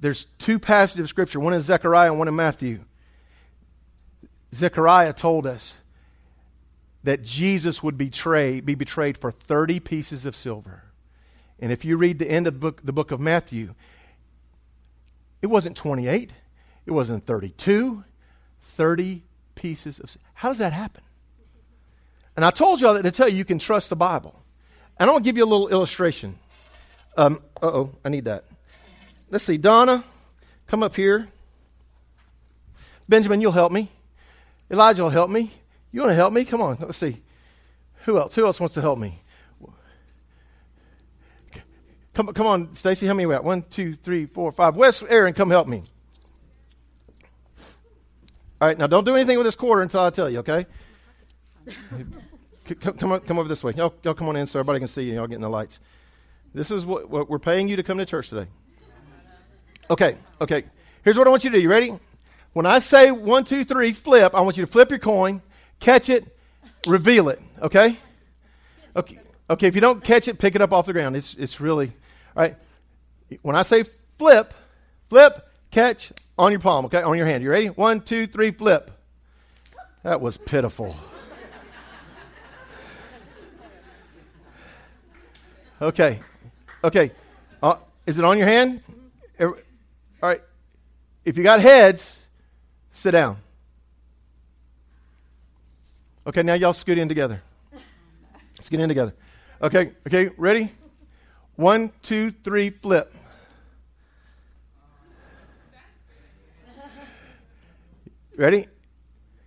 [0.00, 2.80] There's two passages of Scripture, one in Zechariah and one in Matthew.
[4.54, 5.76] Zechariah told us
[7.06, 10.82] that Jesus would betray, be betrayed for 30 pieces of silver.
[11.60, 13.74] And if you read the end of the book, the book of Matthew,
[15.40, 16.32] it wasn't 28,
[16.84, 18.02] it wasn't 32,
[18.60, 19.22] 30
[19.54, 21.04] pieces of How does that happen?
[22.34, 24.42] And I told y'all that to tell you you can trust the Bible.
[24.98, 26.36] And I want to give you a little illustration.
[27.16, 28.46] Um, uh oh, I need that.
[29.30, 30.02] Let's see, Donna,
[30.66, 31.28] come up here.
[33.08, 33.90] Benjamin, you'll help me.
[34.72, 35.52] Elijah will help me.
[35.96, 36.44] You want to help me?
[36.44, 36.76] Come on.
[36.78, 37.22] Let's see.
[38.04, 38.34] Who else?
[38.34, 39.18] Who else wants to help me?
[42.12, 43.06] Come, come on, Stacy.
[43.06, 43.44] How many we got?
[43.44, 44.76] One, two, three, four, five.
[44.76, 45.82] Wes, Aaron, come help me.
[48.60, 50.66] All right, now don't do anything with this quarter until I tell you, okay?
[52.78, 53.72] come, come, on, come over this way.
[53.74, 55.14] Y'all, y'all come on in so everybody can see you.
[55.14, 55.80] Y'all getting the lights.
[56.52, 58.48] This is what, what we're paying you to come to church today.
[59.88, 60.64] Okay, okay.
[61.04, 61.62] Here's what I want you to do.
[61.62, 61.98] You ready?
[62.52, 65.40] When I say one, two, three, flip, I want you to flip your coin
[65.80, 66.36] catch it,
[66.86, 67.98] reveal it, okay?
[68.94, 69.18] Okay,
[69.50, 71.16] okay if you don't catch it, pick it up off the ground.
[71.16, 71.92] It's, it's really,
[72.36, 72.56] all right?
[73.42, 73.84] When I say
[74.18, 74.54] flip,
[75.08, 77.02] flip, catch on your palm, okay?
[77.02, 77.42] On your hand.
[77.42, 77.68] You ready?
[77.68, 78.90] One, two, three, flip.
[80.02, 80.96] That was pitiful.
[85.82, 86.20] Okay,
[86.82, 87.10] okay.
[87.62, 88.80] Uh, is it on your hand?
[89.38, 89.54] All
[90.22, 90.40] right.
[91.22, 92.24] If you got heads,
[92.92, 93.36] sit down.
[96.26, 97.40] Okay, now y'all scoot in together.
[98.56, 99.14] Let's get in together.
[99.62, 100.72] Okay, okay, ready?
[101.54, 103.14] One, two, three, flip.
[108.36, 108.66] Ready?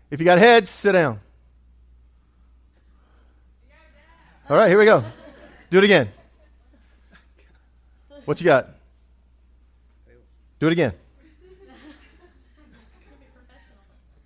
[0.10, 1.20] If you got heads, sit down.
[4.50, 5.04] All right, here we go.
[5.70, 6.10] Do it again.
[8.24, 8.70] What you got?
[10.60, 10.94] Do it again.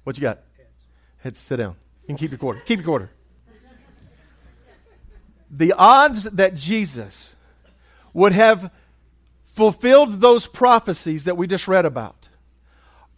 [0.04, 0.40] What you got?
[1.18, 1.76] Heads, sit down.
[2.14, 2.60] Can keep your quarter.
[2.68, 3.10] Keep your quarter.
[5.50, 7.36] The odds that Jesus
[8.14, 8.72] would have
[9.46, 12.30] fulfilled those prophecies that we just read about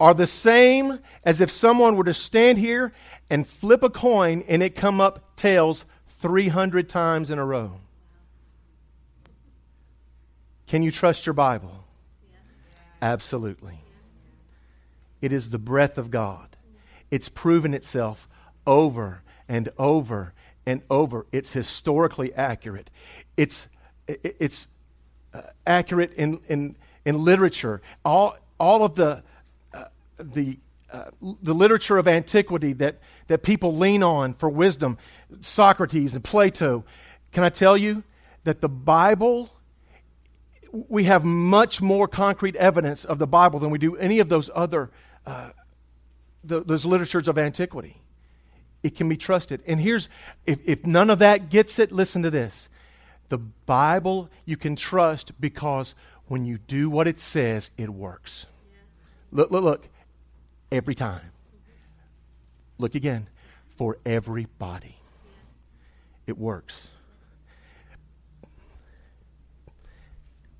[0.00, 2.94] are the same as if someone were to stand here
[3.28, 5.84] and flip a coin and it come up tails
[6.20, 7.80] 300 times in a row.
[10.66, 11.84] Can you trust your Bible?
[13.02, 13.78] Absolutely.
[15.20, 16.56] It is the breath of God.
[17.10, 18.26] It's proven itself
[18.66, 20.32] over and over
[20.66, 21.26] and over.
[21.32, 22.90] It's historically accurate.
[23.36, 23.68] It's,
[24.08, 24.66] it's
[25.32, 27.80] uh, accurate in, in, in literature.
[28.04, 29.22] All, all of the,
[29.72, 29.84] uh,
[30.18, 30.58] the,
[30.92, 32.98] uh, the literature of antiquity that,
[33.28, 34.98] that people lean on for wisdom,
[35.40, 36.84] Socrates and Plato.
[37.32, 38.02] Can I tell you
[38.44, 39.50] that the Bible,
[40.72, 44.50] we have much more concrete evidence of the Bible than we do any of those
[44.54, 44.90] other
[45.26, 45.50] uh,
[46.44, 48.00] the, those literatures of antiquity
[48.86, 49.62] it can be trusted.
[49.66, 50.08] And here's,
[50.46, 52.68] if, if none of that gets it, listen to this.
[53.30, 55.96] The Bible you can trust because
[56.28, 58.46] when you do what it says, it works.
[59.32, 59.88] Look, look, look.
[60.70, 61.32] Every time.
[62.78, 63.28] Look again.
[63.76, 64.96] For everybody.
[66.28, 66.86] It works.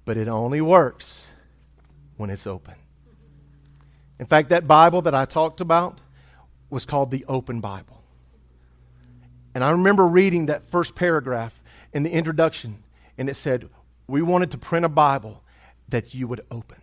[0.04, 1.28] But it only works
[2.16, 2.74] when it's open.
[4.18, 6.00] In fact, that Bible that I talked about
[6.70, 7.95] was called the Open Bible.
[9.56, 11.62] And I remember reading that first paragraph
[11.94, 12.82] in the introduction,
[13.16, 13.70] and it said,
[14.06, 15.42] We wanted to print a Bible
[15.88, 16.76] that you would open.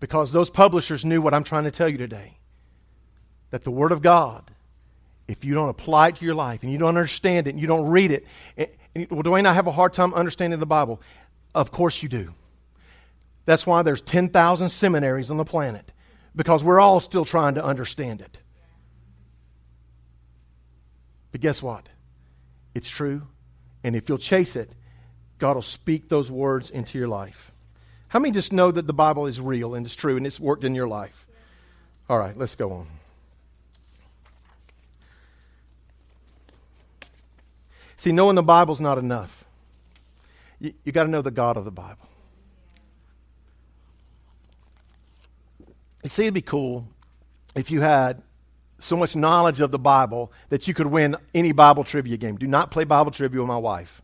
[0.00, 2.38] Because those publishers knew what I'm trying to tell you today
[3.50, 4.50] that the Word of God,
[5.28, 7.66] if you don't apply it to your life and you don't understand it and you
[7.66, 8.24] don't read it,
[8.56, 11.02] and, and, well, Dwayne, I have a hard time understanding the Bible.
[11.54, 12.32] Of course you do.
[13.44, 15.92] That's why there's 10,000 seminaries on the planet,
[16.34, 18.38] because we're all still trying to understand it.
[21.32, 21.88] But guess what?
[22.74, 23.22] It's true.
[23.84, 24.70] And if you'll chase it,
[25.38, 27.52] God will speak those words into your life.
[28.08, 30.64] How many just know that the Bible is real and it's true and it's worked
[30.64, 31.26] in your life?
[32.08, 32.86] All right, let's go on.
[37.96, 39.44] See, knowing the Bible's not enough.
[40.60, 42.08] You, you got to know the God of the Bible.
[46.02, 46.86] You see, it'd be cool
[47.54, 48.22] if you had
[48.78, 52.36] so much knowledge of the Bible that you could win any Bible trivia game.
[52.36, 54.02] Do not play Bible trivia with my wife.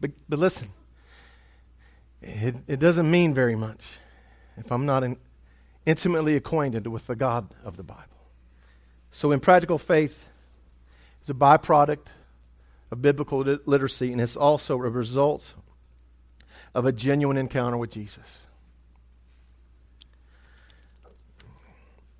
[0.00, 0.68] But, but listen,
[2.22, 3.84] it, it doesn't mean very much
[4.56, 5.16] if I'm not in,
[5.86, 8.02] intimately acquainted with the God of the Bible.
[9.10, 10.28] So, in practical faith,
[11.20, 12.06] it's a byproduct
[12.90, 15.54] of biblical literacy, and it's also a result
[16.74, 18.46] of a genuine encounter with Jesus.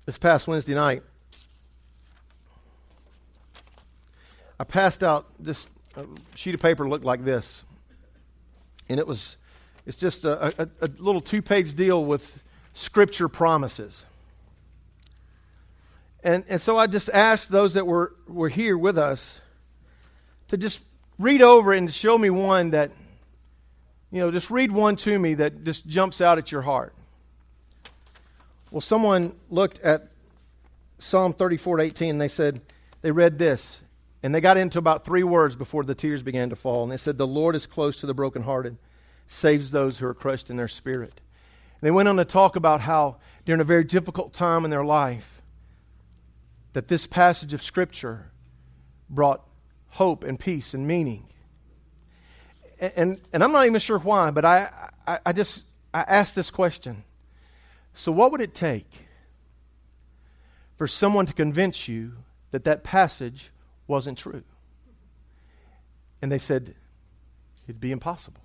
[0.09, 1.03] This past Wednesday night,
[4.59, 5.67] I passed out this
[6.33, 7.63] sheet of paper looked like this.
[8.89, 9.37] And it was,
[9.85, 12.41] it's just a, a, a little two page deal with
[12.73, 14.03] scripture promises.
[16.23, 19.39] And, and so I just asked those that were, were here with us
[20.47, 20.81] to just
[21.19, 22.89] read over and show me one that,
[24.11, 26.95] you know, just read one to me that just jumps out at your heart.
[28.71, 30.09] Well, someone looked at
[30.99, 32.61] Psalm 34 18 and they said,
[33.01, 33.81] they read this,
[34.21, 36.83] and they got into about three words before the tears began to fall.
[36.83, 38.77] And they said, The Lord is close to the brokenhearted,
[39.27, 41.21] saves those who are crushed in their spirit.
[41.79, 44.83] And they went on to talk about how, during a very difficult time in their
[44.83, 45.41] life,
[46.73, 48.31] that this passage of Scripture
[49.09, 49.43] brought
[49.87, 51.27] hope and peace and meaning.
[52.79, 55.63] And, and, and I'm not even sure why, but I, I, I just
[55.93, 57.03] I asked this question
[57.93, 58.89] so, what would it take
[60.77, 62.13] for someone to convince you
[62.51, 63.51] that that passage
[63.87, 64.43] wasn't true?
[66.21, 66.75] And they said,
[67.67, 68.41] it'd be impossible.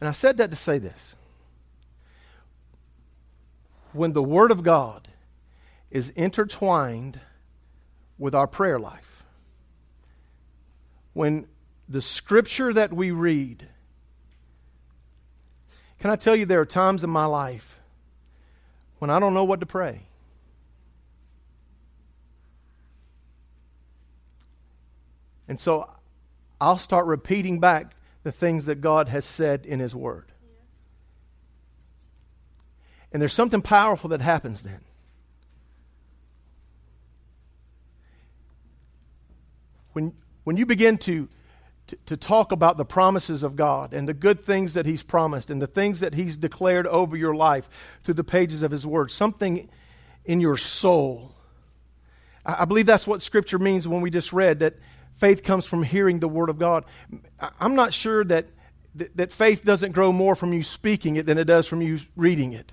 [0.00, 1.16] And I said that to say this.
[3.92, 5.08] When the Word of God
[5.90, 7.20] is intertwined
[8.18, 9.24] with our prayer life,
[11.12, 11.46] when
[11.88, 13.68] the Scripture that we read,
[16.00, 17.80] can I tell you there are times in my life
[19.04, 20.00] when I don't know what to pray.
[25.46, 25.90] And so
[26.58, 30.32] I'll start repeating back the things that God has said in His Word.
[33.12, 34.80] And there's something powerful that happens then.
[39.92, 41.28] When, when you begin to
[41.86, 45.60] to, talk about the promises of God and the good things that He's promised and
[45.60, 47.68] the things that He's declared over your life
[48.02, 49.68] through the pages of His Word, something
[50.24, 51.34] in your soul.
[52.44, 54.74] I, believe that's what Scripture means when we just read that
[55.14, 56.84] faith comes from hearing the Word of God.
[57.60, 58.46] I'm not sure that,
[58.94, 62.54] that faith doesn't grow more from you speaking it than it does from you reading
[62.54, 62.72] it.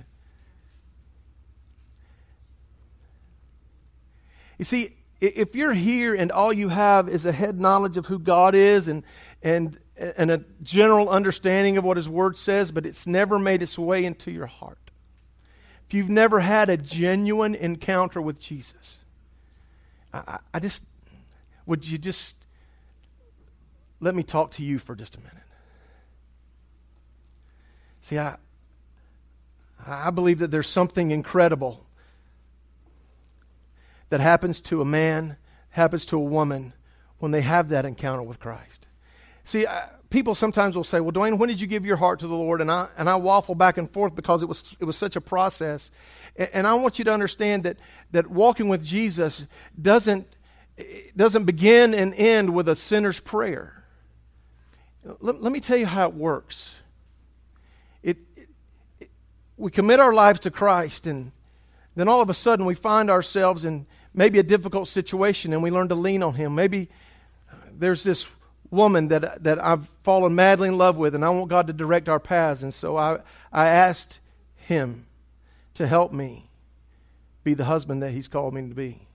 [4.57, 8.17] You see, if you're here and all you have is a head knowledge of who
[8.17, 9.03] God is and,
[9.43, 13.78] and, and a general understanding of what His Word says, but it's never made its
[13.78, 14.80] way into your heart,
[15.88, 18.97] if you've never had a genuine encounter with Jesus,
[20.13, 20.84] I, I just,
[21.65, 22.36] would you just
[23.99, 25.38] let me talk to you for just a minute?
[28.01, 28.38] See, I,
[29.86, 31.86] I believe that there's something incredible
[34.12, 35.38] that happens to a man,
[35.70, 36.74] happens to a woman
[37.20, 38.86] when they have that encounter with Christ.
[39.45, 42.28] See, uh, people sometimes will say, "Well, Dwayne, when did you give your heart to
[42.28, 44.97] the Lord?" And I and I waffle back and forth because it was it was
[44.97, 45.91] such a process.
[46.36, 47.78] And, and I want you to understand that
[48.12, 49.45] that walking with Jesus
[49.82, 50.28] doesn't
[51.16, 53.86] doesn't begin and end with a sinner's prayer.
[55.22, 56.76] Let, let me tell you how it works.
[58.03, 58.49] It, it,
[58.99, 59.09] it,
[59.57, 61.32] we commit our lives to Christ, and
[61.95, 65.72] then all of a sudden we find ourselves in maybe a difficult situation and we
[65.72, 66.55] learn to lean on Him.
[66.55, 66.89] Maybe
[67.72, 68.28] there's this
[68.70, 72.09] woman that, that I've fallen madly in love with and I want God to direct
[72.09, 72.64] our paths.
[72.64, 73.20] And so I,
[73.51, 74.20] I asked
[74.55, 75.05] Him
[75.76, 76.49] to help me
[77.43, 79.07] be the husband that He's called me to be.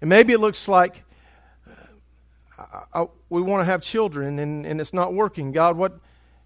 [0.00, 1.04] And maybe it looks like
[2.58, 2.64] uh,
[2.94, 5.52] I, I, we want to have children and, and it's not working.
[5.52, 5.98] God, what?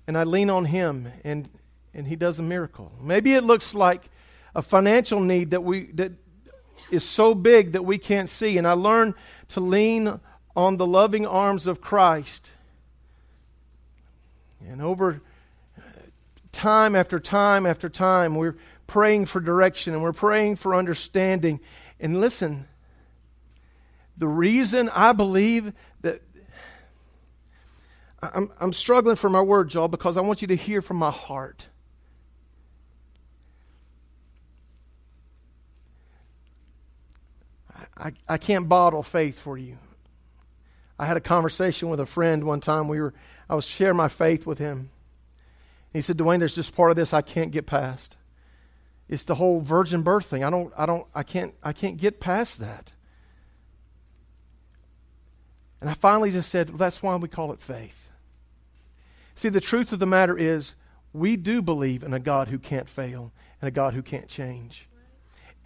[0.06, 1.48] And I lean on Him and,
[1.94, 2.92] and He does a miracle.
[3.00, 4.08] Maybe it looks like
[4.54, 6.12] a financial need that we that
[6.90, 8.58] is so big that we can't see.
[8.58, 9.14] And I learned
[9.48, 10.20] to lean
[10.56, 12.52] on the loving arms of Christ.
[14.68, 15.20] And over
[16.52, 18.56] time after time after time, we're
[18.86, 21.60] praying for direction and we're praying for understanding.
[21.98, 22.66] And listen,
[24.16, 25.72] the reason I believe
[26.02, 26.20] that
[28.22, 31.10] I'm, I'm struggling for my words, y'all, because I want you to hear from my
[31.10, 31.66] heart.
[38.00, 39.76] I, I can't bottle faith for you.
[40.98, 42.88] I had a conversation with a friend one time.
[42.88, 43.14] We were,
[43.48, 44.90] I was sharing my faith with him.
[45.92, 48.16] He said, Dwayne, there's just part of this I can't get past.
[49.08, 50.44] It's the whole virgin birth thing.
[50.44, 52.92] I don't, I don't, I can't, I can't get past that.
[55.80, 58.10] And I finally just said, well, that's why we call it faith.
[59.34, 60.74] See, the truth of the matter is,
[61.12, 64.86] we do believe in a God who can't fail and a God who can't change.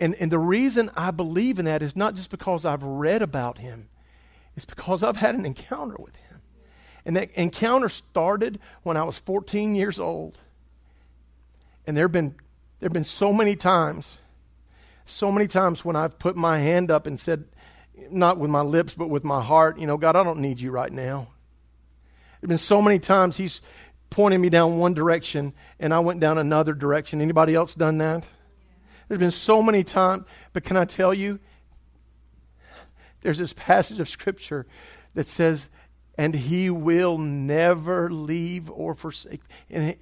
[0.00, 3.58] And, and the reason I believe in that is not just because I've read about
[3.58, 3.88] him,
[4.56, 6.40] it's because I've had an encounter with him.
[7.04, 10.38] And that encounter started when I was 14 years old.
[11.86, 12.34] And there have been,
[12.80, 14.18] there have been so many times,
[15.06, 17.44] so many times when I've put my hand up and said,
[18.10, 20.70] not with my lips, but with my heart, you know, God, I don't need you
[20.70, 21.28] right now.
[22.40, 23.60] There have been so many times He's
[24.10, 27.20] pointing me down one direction and I went down another direction.
[27.20, 28.26] Anybody else done that?
[29.08, 31.38] There's been so many times, but can I tell you?
[33.20, 34.66] There's this passage of Scripture
[35.14, 35.68] that says,
[36.16, 39.40] and he will never leave or forsake.
[39.70, 39.96] And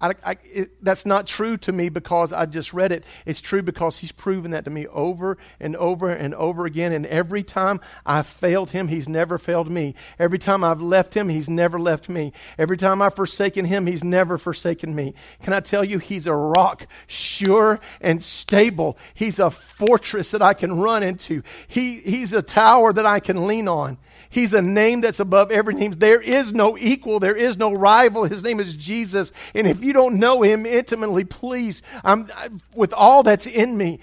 [0.00, 3.04] I, I, it, that's not true to me because I just read it.
[3.26, 6.92] It's true because he's proven that to me over and over and over again.
[6.92, 9.94] And every time I've failed him, he's never failed me.
[10.18, 12.32] Every time I've left him, he's never left me.
[12.58, 15.14] Every time I've forsaken him, he's never forsaken me.
[15.42, 18.96] Can I tell you, he's a rock, sure and stable.
[19.14, 21.42] He's a fortress that I can run into.
[21.68, 23.98] He, he's a tower that I can lean on.
[24.30, 25.90] He's a name that's above every name.
[25.90, 27.18] There is no equal.
[27.18, 28.24] There is no rival.
[28.24, 29.32] His name is Jesus.
[29.56, 32.28] And if you don't know him intimately, please, I'm,
[32.74, 34.00] with all that's in me,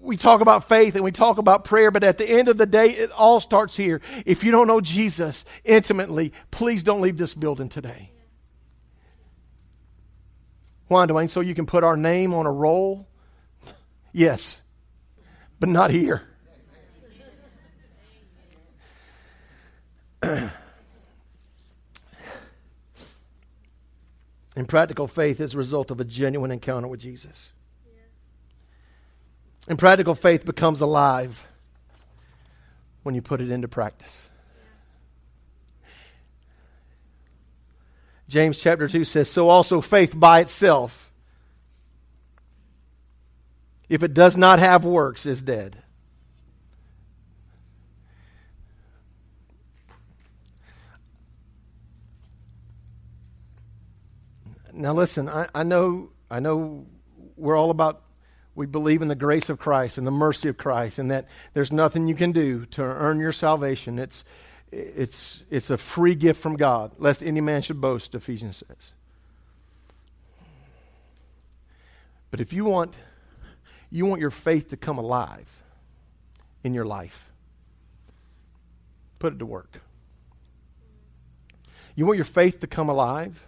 [0.00, 2.66] we talk about faith and we talk about prayer, but at the end of the
[2.66, 4.00] day, it all starts here.
[4.24, 8.12] If you don't know Jesus intimately, please don't leave this building today.
[10.88, 11.28] Why, Dwayne?
[11.28, 13.08] So you can put our name on a roll?
[14.12, 14.62] Yes,
[15.58, 16.22] but not here.
[24.56, 27.52] and practical faith is a result of a genuine encounter with Jesus.
[27.86, 28.06] Yes.
[29.68, 31.46] And practical faith becomes alive
[33.02, 34.28] when you put it into practice.
[38.28, 41.12] James chapter 2 says, So also faith by itself,
[43.88, 45.76] if it does not have works, is dead.
[54.76, 56.86] Now listen, I, I know I know
[57.36, 58.02] we're all about
[58.54, 61.72] we believe in the grace of Christ and the mercy of Christ and that there's
[61.72, 63.98] nothing you can do to earn your salvation.
[63.98, 64.24] It's
[64.70, 68.92] it's it's a free gift from God, lest any man should boast, Ephesians says.
[72.30, 72.94] But if you want
[73.90, 75.48] you want your faith to come alive
[76.64, 77.32] in your life,
[79.18, 79.80] put it to work.
[81.94, 83.46] You want your faith to come alive?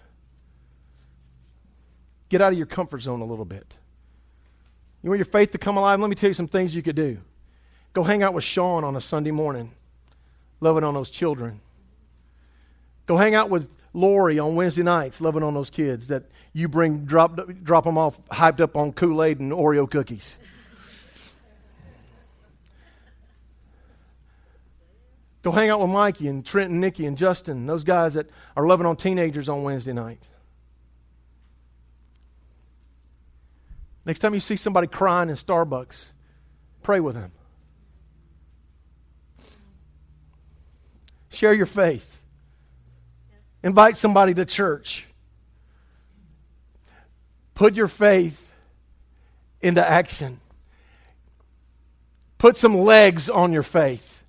[2.29, 3.77] Get out of your comfort zone a little bit.
[5.03, 6.01] You want your faith to come alive?
[6.01, 7.19] Let me tell you some things you could do.
[7.93, 9.73] Go hang out with Sean on a Sunday morning,
[10.61, 11.61] loving on those children.
[13.07, 17.05] Go hang out with Lori on Wednesday nights, loving on those kids that you bring,
[17.05, 20.37] drop, drop them off hyped up on Kool Aid and Oreo cookies.
[25.43, 28.27] Go hang out with Mikey and Trent and Nikki and Justin, those guys that
[28.57, 30.29] are loving on teenagers on Wednesday nights.
[34.09, 36.07] Next time you see somebody crying in Starbucks,
[36.83, 37.31] pray with them.
[41.29, 42.23] Share your faith.
[43.63, 45.07] Invite somebody to church.
[47.55, 48.51] Put your faith
[49.61, 50.41] into action.
[52.39, 54.25] Put some legs on your faith.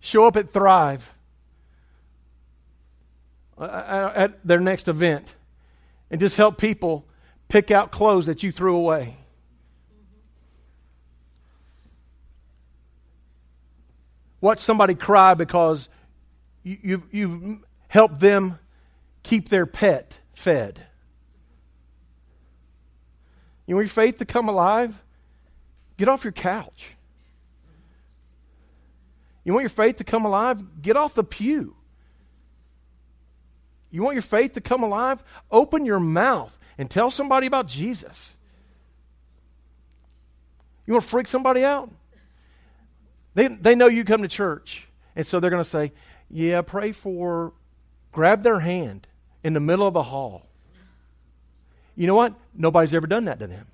[0.00, 1.16] Show up at Thrive.
[3.60, 5.34] Uh, uh, at their next event
[6.10, 7.04] and just help people
[7.48, 9.18] pick out clothes that you threw away.
[14.40, 15.90] Watch somebody cry because
[16.62, 17.58] you, you've, you've
[17.88, 18.58] helped them
[19.22, 20.86] keep their pet fed.
[23.66, 24.94] You want your faith to come alive?
[25.98, 26.92] Get off your couch.
[29.44, 30.80] You want your faith to come alive?
[30.80, 31.76] Get off the pew.
[33.90, 35.22] You want your faith to come alive?
[35.50, 38.34] Open your mouth and tell somebody about Jesus.
[40.86, 41.90] You want to freak somebody out?
[43.34, 44.86] They, they know you come to church.
[45.16, 45.92] And so they're going to say,
[46.30, 47.52] Yeah, pray for,
[48.12, 49.06] grab their hand
[49.42, 50.46] in the middle of the hall.
[51.96, 52.34] You know what?
[52.54, 53.66] Nobody's ever done that to them.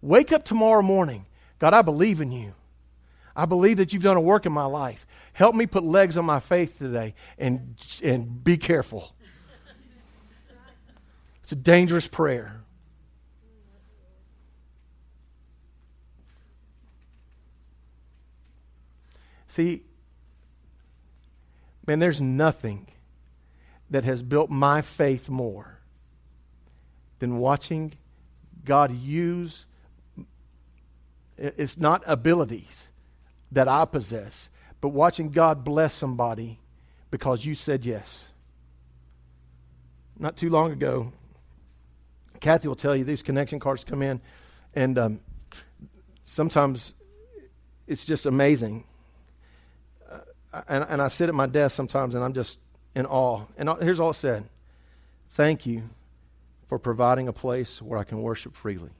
[0.00, 1.26] Wake up tomorrow morning.
[1.58, 2.54] God, I believe in you.
[3.34, 5.06] I believe that you've done a work in my life.
[5.38, 9.14] Help me put legs on my faith today and, and be careful.
[11.44, 12.60] It's a dangerous prayer.
[19.46, 19.84] See,
[21.86, 22.88] man, there's nothing
[23.90, 25.78] that has built my faith more
[27.20, 27.92] than watching
[28.64, 29.66] God use
[31.36, 32.88] it's not abilities
[33.52, 34.48] that I possess
[34.80, 36.58] but watching God bless somebody
[37.10, 38.26] because you said yes.
[40.18, 41.12] Not too long ago,
[42.40, 44.20] Kathy will tell you these connection cards come in,
[44.74, 45.20] and um,
[46.24, 46.94] sometimes
[47.86, 48.84] it's just amazing.
[50.52, 52.58] Uh, and, and I sit at my desk sometimes and I'm just
[52.94, 53.42] in awe.
[53.56, 54.44] And here's all it said
[55.30, 55.82] Thank you
[56.68, 58.90] for providing a place where I can worship freely.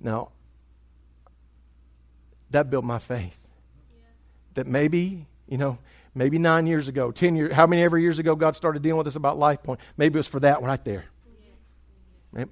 [0.00, 0.30] Now,
[2.50, 3.48] that built my faith.
[3.92, 4.10] Yes.
[4.54, 5.78] That maybe, you know,
[6.14, 9.06] maybe nine years ago, 10 years, how many ever years ago God started dealing with
[9.06, 9.80] us about Life Point?
[9.96, 11.04] Maybe it was for that one right there.
[12.36, 12.48] Yes.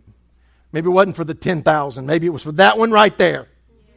[0.72, 2.06] Maybe, it wasn't for the 10,000.
[2.06, 3.48] Maybe it was for that one right there.
[3.70, 3.96] Yes.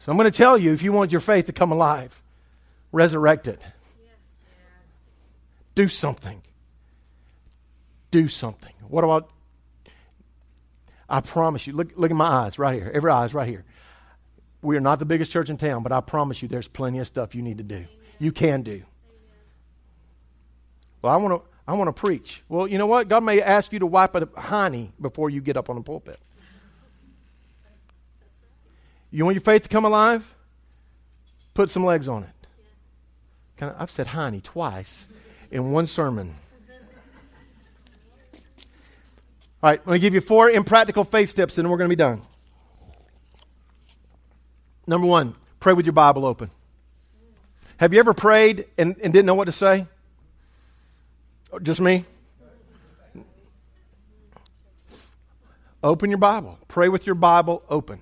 [0.00, 2.22] So I'm going to tell you if you want your faith to come alive,
[2.92, 3.64] resurrect it.
[5.74, 6.40] Do something.
[8.10, 8.72] Do something.
[8.88, 9.30] What about
[11.08, 12.90] I promise you, look, look at my eyes right here.
[12.92, 13.64] Every eye is right here.
[14.64, 17.06] We are not the biggest church in town, but I promise you there's plenty of
[17.06, 17.84] stuff you need to do.
[18.18, 18.82] You can do.
[21.02, 22.42] Well, I want to I want to preach.
[22.48, 23.08] Well, you know what?
[23.08, 26.18] God may ask you to wipe a hiney before you get up on the pulpit.
[29.10, 30.34] You want your faith to come alive?
[31.52, 32.30] Put some legs on it.
[33.62, 35.06] I, I've said hiney twice
[35.50, 36.34] in one sermon.
[39.62, 41.96] All right, let me give you four impractical faith steps, and then we're going to
[41.96, 42.22] be done.
[44.86, 46.50] Number one, pray with your Bible open.
[47.78, 49.86] Have you ever prayed and, and didn't know what to say?
[51.62, 52.04] Just me?
[55.82, 56.58] Open your Bible.
[56.68, 58.00] Pray with your Bible open.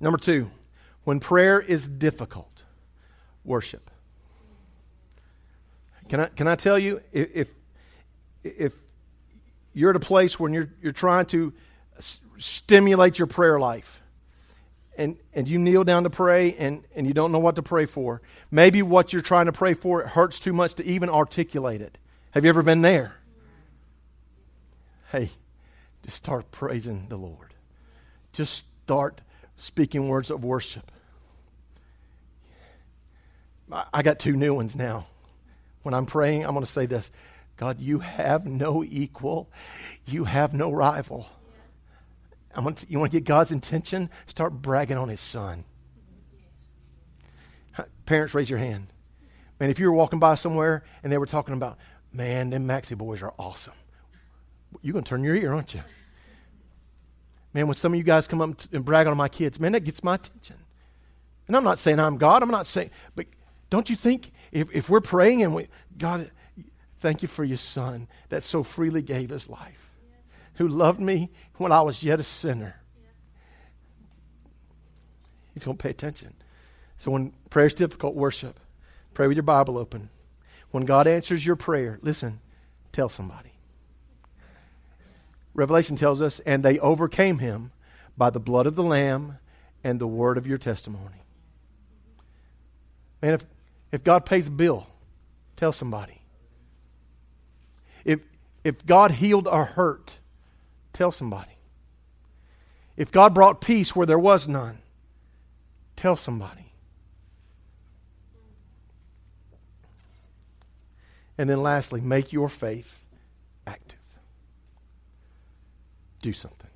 [0.00, 0.50] Number two,
[1.04, 2.62] when prayer is difficult,
[3.44, 3.90] worship.
[6.08, 7.52] Can I, can I tell you, if,
[8.44, 8.74] if
[9.72, 11.52] you're at a place when you're, you're trying to
[12.38, 14.00] stimulate your prayer life,
[14.96, 17.86] and, and you kneel down to pray and, and you don't know what to pray
[17.86, 18.20] for,
[18.50, 21.96] maybe what you're trying to pray for it hurts too much to even articulate it.
[22.32, 23.14] Have you ever been there?
[25.12, 25.30] Hey,
[26.04, 27.54] just start praising the Lord.
[28.32, 29.20] Just start
[29.56, 30.90] speaking words of worship.
[33.92, 35.06] I got two new ones now.
[35.82, 37.10] When I'm praying, I'm going to say this
[37.56, 39.50] God, you have no equal,
[40.06, 41.28] you have no rival.
[42.58, 44.10] I'm to, you want to get God's intention?
[44.26, 45.64] Start bragging on his son.
[48.04, 48.88] Parents, raise your hand.
[49.60, 51.78] Man, if you were walking by somewhere and they were talking about,
[52.12, 53.74] man, them Maxi boys are awesome,
[54.82, 55.82] you're going to turn your ear, aren't you?
[57.54, 59.84] Man, when some of you guys come up and brag on my kids, man, that
[59.84, 60.56] gets my attention.
[61.46, 62.42] And I'm not saying I'm God.
[62.42, 63.26] I'm not saying, but
[63.70, 66.30] don't you think if, if we're praying and we, God,
[66.98, 69.87] thank you for your son that so freely gave his life,
[70.58, 72.80] who loved me when I was yet a sinner.
[75.54, 76.34] He's going to pay attention.
[76.98, 78.58] So when prayer is difficult, worship.
[79.14, 80.10] Pray with your Bible open.
[80.72, 82.40] When God answers your prayer, listen,
[82.90, 83.52] tell somebody.
[85.54, 87.70] Revelation tells us, and they overcame him
[88.16, 89.38] by the blood of the Lamb
[89.84, 91.22] and the word of your testimony.
[93.22, 93.44] Man, if,
[93.92, 94.88] if God pays a bill,
[95.54, 96.20] tell somebody.
[98.04, 98.20] If,
[98.64, 100.17] if God healed a hurt,
[100.98, 101.52] tell somebody.
[102.96, 104.78] If God brought peace where there was none,
[105.94, 106.72] tell somebody.
[111.38, 112.98] And then lastly, make your faith
[113.64, 114.00] active.
[116.20, 116.70] Do something.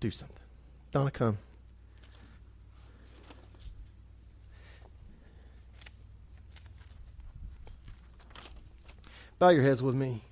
[0.00, 0.36] Do something.
[0.90, 1.38] Donna, come.
[9.38, 10.22] Bow your heads with me.